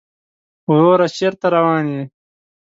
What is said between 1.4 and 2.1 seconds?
روان يې؟